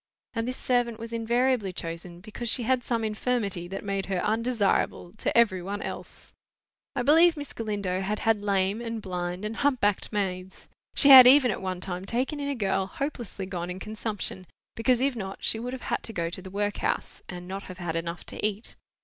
[0.33, 5.13] And this servant was invariably chosen because she had some infirmity that made her undesirable
[5.17, 6.33] to every one else.
[6.95, 10.67] I believe Miss Galindo had had lame and blind and hump backed maids.
[10.95, 15.01] She had even at one time taken in a girl hopelessly gone in consumption, because
[15.01, 17.95] if not she would have had to go to the workhouse, and not have had
[17.95, 18.75] enough to eat.